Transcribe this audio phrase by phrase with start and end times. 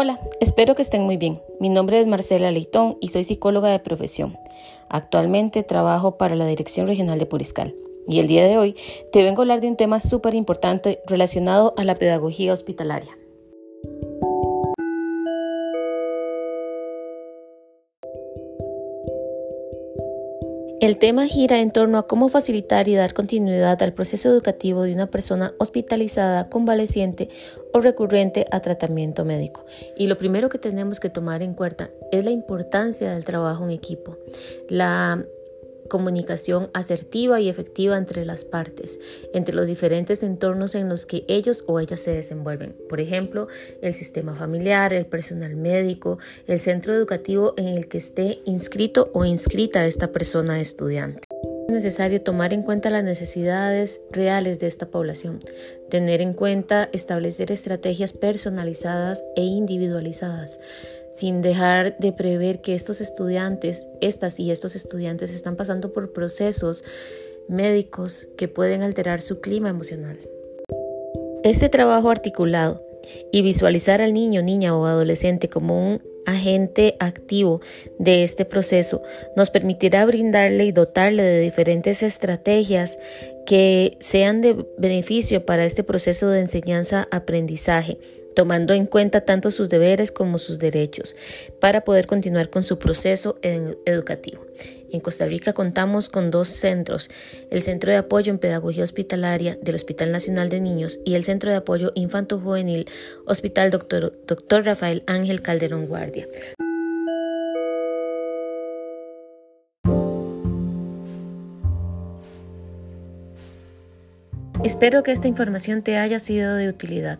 [0.00, 1.42] Hola, espero que estén muy bien.
[1.58, 4.38] Mi nombre es Marcela Leitón y soy psicóloga de profesión.
[4.88, 7.74] Actualmente trabajo para la Dirección Regional de Puriscal.
[8.06, 8.76] Y el día de hoy
[9.10, 13.10] te vengo a hablar de un tema súper importante relacionado a la pedagogía hospitalaria.
[20.80, 24.94] El tema gira en torno a cómo facilitar y dar continuidad al proceso educativo de
[24.94, 27.28] una persona hospitalizada, convaleciente
[27.72, 29.66] o recurrente a tratamiento médico.
[29.96, 33.70] Y lo primero que tenemos que tomar en cuenta es la importancia del trabajo en
[33.70, 34.18] equipo,
[34.68, 35.26] la
[35.88, 39.00] comunicación asertiva y efectiva entre las partes,
[39.34, 42.76] entre los diferentes entornos en los que ellos o ellas se desenvuelven.
[42.88, 43.48] Por ejemplo,
[43.82, 49.24] el sistema familiar, el personal médico, el centro educativo en el que esté inscrito o
[49.24, 51.20] inscrita esta persona estudiante.
[51.68, 55.38] Es necesario tomar en cuenta las necesidades reales de esta población,
[55.90, 60.60] tener en cuenta establecer estrategias personalizadas e individualizadas,
[61.12, 66.84] sin dejar de prever que estos estudiantes, estas y estos estudiantes están pasando por procesos
[67.48, 70.18] médicos que pueden alterar su clima emocional.
[71.44, 72.82] Este trabajo articulado
[73.32, 77.62] y visualizar al niño, niña o adolescente como un agente activo
[77.98, 79.02] de este proceso
[79.34, 82.98] nos permitirá brindarle y dotarle de diferentes estrategias
[83.46, 87.98] que sean de beneficio para este proceso de enseñanza-aprendizaje
[88.38, 91.16] tomando en cuenta tanto sus deberes como sus derechos,
[91.58, 94.46] para poder continuar con su proceso educativo.
[94.92, 97.10] En Costa Rica contamos con dos centros,
[97.50, 101.50] el Centro de Apoyo en Pedagogía Hospitalaria del Hospital Nacional de Niños y el Centro
[101.50, 102.88] de Apoyo Infanto Juvenil
[103.26, 104.16] Hospital Dr.
[104.24, 104.64] Dr.
[104.64, 106.28] Rafael Ángel Calderón Guardia.
[114.62, 117.18] Espero que esta información te haya sido de utilidad.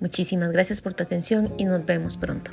[0.00, 2.50] Muchísimas gracias por tu atención y nos vemos pronto.